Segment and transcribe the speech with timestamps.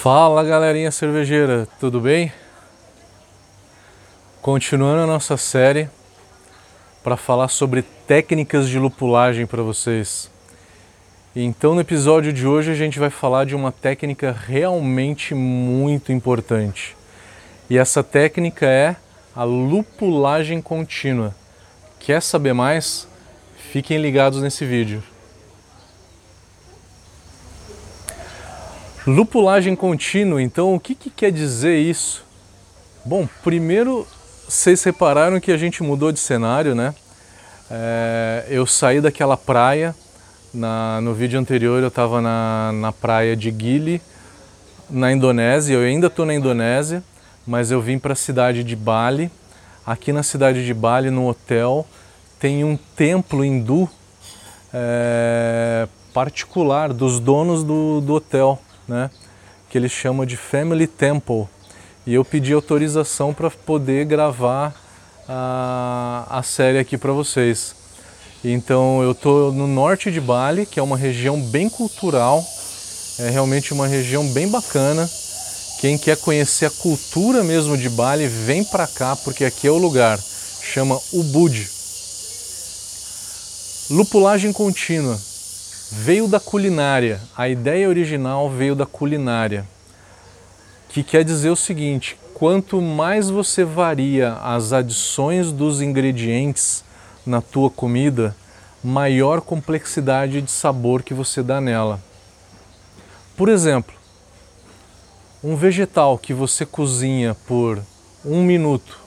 [0.00, 2.32] Fala galerinha cervejeira, tudo bem?
[4.40, 5.90] Continuando a nossa série
[7.02, 10.30] para falar sobre técnicas de lupulagem para vocês.
[11.34, 16.96] Então, no episódio de hoje, a gente vai falar de uma técnica realmente muito importante.
[17.68, 18.94] E essa técnica é
[19.34, 21.34] a lupulagem contínua.
[21.98, 23.08] Quer saber mais?
[23.72, 25.02] Fiquem ligados nesse vídeo.
[29.08, 32.22] Lupulagem contínua, então o que, que quer dizer isso?
[33.06, 34.06] Bom, primeiro
[34.46, 36.94] vocês repararam que a gente mudou de cenário, né?
[37.70, 39.96] É, eu saí daquela praia,
[40.52, 44.02] na, no vídeo anterior eu estava na, na praia de Gili,
[44.90, 47.02] na Indonésia, eu ainda estou na Indonésia,
[47.46, 49.30] mas eu vim para a cidade de Bali.
[49.86, 51.86] Aqui na cidade de Bali, no hotel,
[52.38, 53.88] tem um templo hindu
[54.70, 59.10] é, particular dos donos do, do hotel né,
[59.68, 61.46] que eles chamam de Family Temple.
[62.06, 64.74] E eu pedi autorização para poder gravar
[65.28, 67.74] a, a série aqui para vocês.
[68.42, 72.42] Então eu estou no norte de Bali, que é uma região bem cultural,
[73.18, 75.08] é realmente uma região bem bacana.
[75.80, 79.76] Quem quer conhecer a cultura mesmo de Bali, vem para cá, porque aqui é o
[79.76, 80.18] lugar.
[80.62, 81.68] Chama Ubud.
[83.90, 85.27] Lupulagem contínua
[85.90, 87.20] veio da culinária.
[87.36, 89.66] A ideia original veio da culinária,
[90.88, 96.84] que quer dizer o seguinte: quanto mais você varia as adições dos ingredientes
[97.26, 98.36] na tua comida,
[98.82, 102.00] maior complexidade de sabor que você dá nela.
[103.36, 103.94] Por exemplo,
[105.42, 107.80] um vegetal que você cozinha por
[108.24, 108.98] um minuto,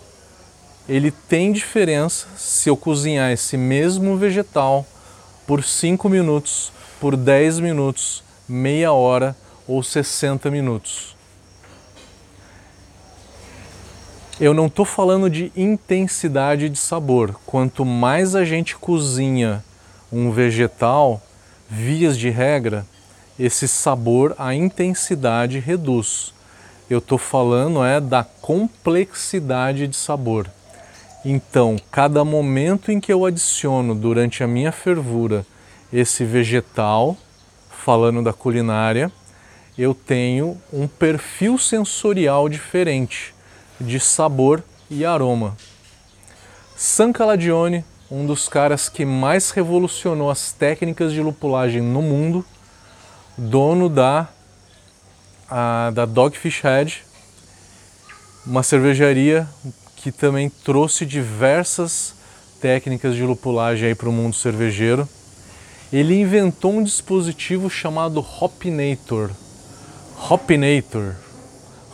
[0.87, 4.85] ele tem diferença se eu cozinhar esse mesmo vegetal
[5.51, 9.35] por 5 minutos, por 10 minutos, meia hora
[9.67, 11.13] ou 60 minutos.
[14.39, 17.35] Eu não estou falando de intensidade de sabor.
[17.45, 19.61] Quanto mais a gente cozinha
[20.09, 21.21] um vegetal,
[21.69, 22.85] vias de regra,
[23.37, 26.33] esse sabor, a intensidade reduz.
[26.89, 30.49] Eu estou falando é da complexidade de sabor.
[31.23, 35.45] Então, cada momento em que eu adiciono durante a minha fervura
[35.91, 37.17] esse vegetal,
[37.69, 39.11] falando da culinária,
[39.77, 43.33] eu tenho um perfil sensorial diferente
[43.79, 45.57] de sabor e aroma.
[46.75, 52.45] San Caladione, um dos caras que mais revolucionou as técnicas de lupulagem no mundo,
[53.37, 54.27] dono da,
[55.49, 57.03] a, da Dogfish Head,
[58.45, 59.47] uma cervejaria
[59.95, 62.15] que também trouxe diversas
[62.59, 65.07] técnicas de lupulagem para o mundo cervejeiro.
[65.91, 69.29] Ele inventou um dispositivo chamado Hopinator.
[70.29, 71.15] Hopinator.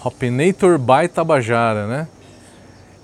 [0.03, 2.07] Hopinator by Tabajara, né?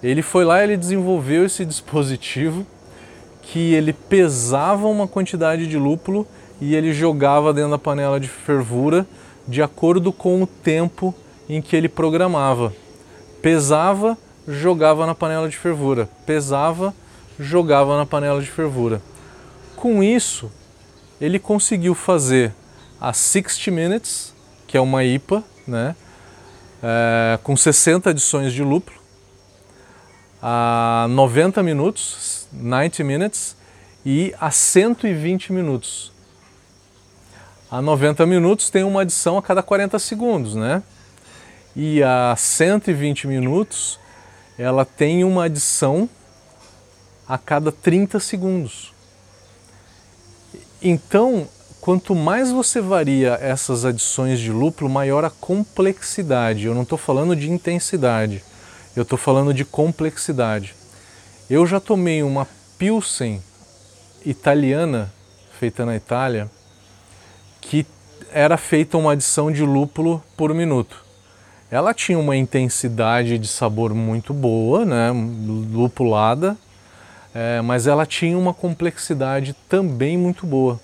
[0.03, 2.65] Ele foi lá, ele desenvolveu esse dispositivo
[3.41, 6.27] que ele pesava uma quantidade de lúpulo
[6.61, 9.05] e ele jogava dentro da panela de fervura
[9.47, 11.13] de acordo com o tempo
[11.49, 12.71] em que ele programava.
[13.41, 14.17] Pesava,
[14.47, 16.93] jogava na panela de fervura, pesava,
[17.39, 19.01] jogava na panela de fervura.
[19.75, 20.51] Com isso,
[21.19, 22.53] ele conseguiu fazer
[22.99, 24.33] a 60 Minutes,
[24.67, 25.95] que é uma IPA, né,
[26.81, 28.97] é, com 60 adições de lúpulo,
[30.41, 33.55] a 90 minutos, 90 minutes,
[34.05, 36.11] e a 120 minutos.
[37.71, 40.83] A 90 minutos tem uma adição a cada 40 segundos, né?
[41.75, 43.99] E a 120 minutos
[44.57, 46.07] ela tem uma adição
[47.27, 48.93] a cada 30 segundos.
[50.85, 51.47] Então,
[51.79, 56.65] quanto mais você varia essas adições de lúpulo, maior a complexidade.
[56.65, 58.43] Eu não estou falando de intensidade,
[58.93, 60.75] eu estou falando de complexidade.
[61.49, 62.45] Eu já tomei uma
[62.77, 63.41] Pilsen
[64.25, 65.09] italiana,
[65.57, 66.51] feita na Itália,
[67.61, 67.85] que
[68.33, 71.01] era feita uma adição de lúpulo por minuto.
[71.71, 75.11] Ela tinha uma intensidade de sabor muito boa, né,
[75.71, 76.57] lupulada,
[77.33, 80.79] é, mas ela tinha uma complexidade também muito boa.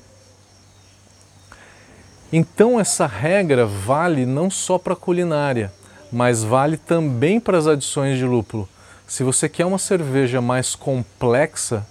[2.31, 5.72] Então essa regra vale não só para a culinária,
[6.12, 8.68] mas vale também para as adições de lúpulo.
[9.07, 11.86] Se você quer uma cerveja mais complexa,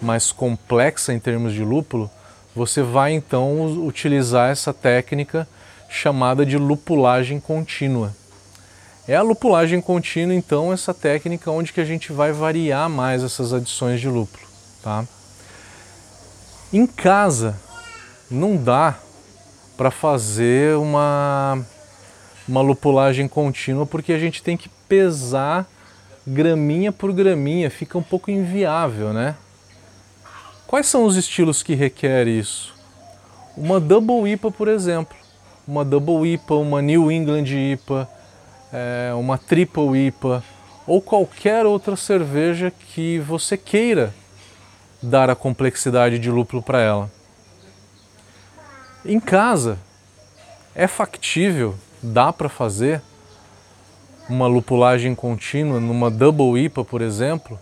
[0.00, 2.08] mais complexa em termos de lúpulo,
[2.54, 5.48] você vai então utilizar essa técnica
[5.88, 8.14] chamada de lupulagem contínua.
[9.08, 13.54] É a lupulagem contínua, então, essa técnica onde que a gente vai variar mais essas
[13.54, 14.46] adições de lúpulo.
[14.82, 15.02] Tá?
[16.70, 17.58] Em casa,
[18.30, 18.98] não dá
[19.78, 21.58] para fazer uma,
[22.46, 25.66] uma lupulagem contínua porque a gente tem que pesar
[26.26, 29.34] graminha por graminha, fica um pouco inviável, né?
[30.66, 32.74] Quais são os estilos que requer isso?
[33.56, 35.16] Uma Double IPA, por exemplo.
[35.66, 38.06] Uma Double IPA, uma New England IPA,
[38.72, 40.42] é, uma Triple IPA
[40.86, 44.14] ou qualquer outra cerveja que você queira
[45.02, 47.10] dar a complexidade de lúpulo para ela.
[49.04, 49.78] Em casa,
[50.74, 53.02] é factível, dá para fazer
[54.28, 57.58] uma lupulagem contínua numa Double IPA, por exemplo,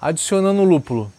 [0.00, 1.12] adicionando lúpulo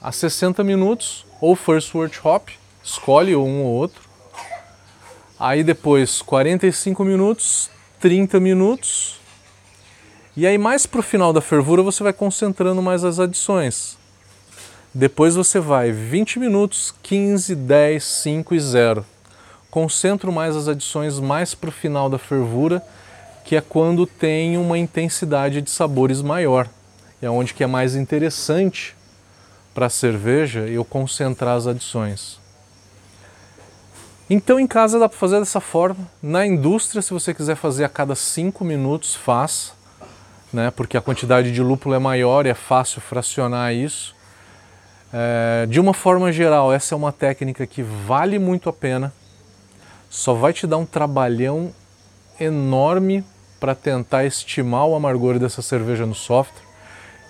[0.00, 2.48] a 60 minutos ou First Wort Hop,
[2.82, 4.08] escolhe um ou outro.
[5.38, 7.70] Aí depois 45 minutos,
[8.00, 9.20] 30 minutos.
[10.34, 13.98] E aí mais para o final da fervura você vai concentrando mais as adições.
[14.92, 19.04] Depois você vai 20 minutos, 15, 10, 5 e 0.
[19.70, 22.82] Concentro mais as adições mais para o final da fervura,
[23.44, 26.68] que é quando tem uma intensidade de sabores maior.
[27.20, 28.96] É onde que é mais interessante
[29.74, 32.39] para a cerveja eu concentrar as adições.
[34.32, 36.08] Então em casa dá para fazer dessa forma.
[36.22, 39.72] Na indústria, se você quiser fazer a cada 5 minutos, faz,
[40.52, 40.70] né?
[40.70, 44.14] porque a quantidade de lúpulo é maior e é fácil fracionar isso.
[45.12, 49.12] É, de uma forma geral, essa é uma técnica que vale muito a pena,
[50.08, 51.72] só vai te dar um trabalhão
[52.38, 53.24] enorme
[53.58, 56.62] para tentar estimar o amargor dessa cerveja no software.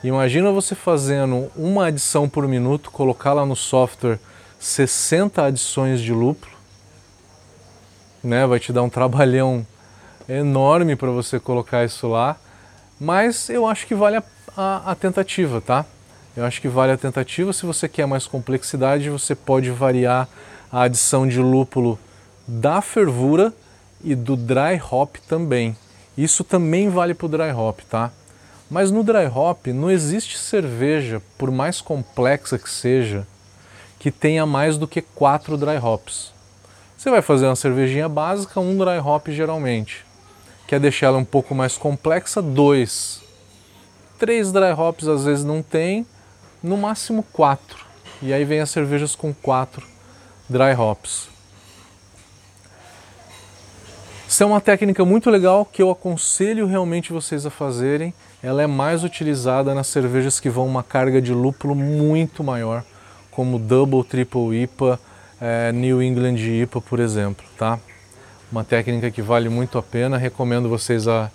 [0.04, 4.18] Imagina você fazendo uma adição por minuto, colocar lá no software
[4.58, 6.59] 60 adições de lúpulo,
[8.22, 8.46] né?
[8.46, 9.66] Vai te dar um trabalhão
[10.28, 12.36] enorme para você colocar isso lá,
[13.00, 14.22] mas eu acho que vale a,
[14.56, 15.84] a, a tentativa, tá?
[16.36, 17.52] Eu acho que vale a tentativa.
[17.52, 20.28] Se você quer mais complexidade, você pode variar
[20.70, 21.98] a adição de lúpulo
[22.46, 23.52] da fervura
[24.02, 25.76] e do dry hop também.
[26.16, 28.10] Isso também vale para o dry hop, tá?
[28.70, 33.26] Mas no dry hop não existe cerveja, por mais complexa que seja,
[33.98, 36.32] que tenha mais do que quatro dry hops.
[37.00, 40.04] Você vai fazer uma cervejinha básica, um dry hop geralmente.
[40.66, 43.22] Quer deixar ela um pouco mais complexa, dois.
[44.18, 46.06] Três dry hops às vezes não tem,
[46.62, 47.86] no máximo quatro.
[48.20, 49.86] E aí vem as cervejas com quatro
[50.46, 51.30] dry hops.
[54.28, 58.12] Isso é uma técnica muito legal que eu aconselho realmente vocês a fazerem.
[58.42, 62.84] Ela é mais utilizada nas cervejas que vão uma carga de lúpulo muito maior,
[63.30, 65.00] como Double, Triple IPA,
[65.40, 67.78] é, New England IPA, por exemplo, tá?
[68.52, 71.30] Uma técnica que vale muito a pena, recomendo vocês a,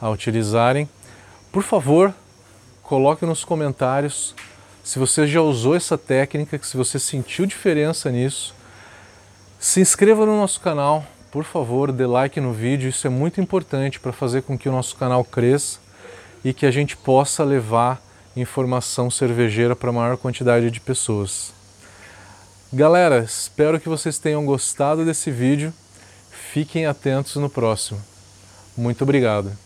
[0.00, 0.88] a utilizarem.
[1.50, 2.14] Por favor,
[2.82, 4.34] coloque nos comentários
[4.88, 8.54] se você já usou essa técnica, se você sentiu diferença nisso,
[9.58, 14.00] se inscreva no nosso canal, por favor, dê like no vídeo, isso é muito importante
[14.00, 15.78] para fazer com que o nosso canal cresça
[16.42, 18.00] e que a gente possa levar
[18.34, 21.57] informação cervejeira para a maior quantidade de pessoas.
[22.70, 25.72] Galera, espero que vocês tenham gostado desse vídeo.
[26.52, 27.98] Fiquem atentos no próximo.
[28.76, 29.56] Muito obrigado.